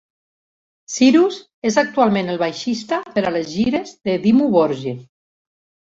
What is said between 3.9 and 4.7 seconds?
de Dimmu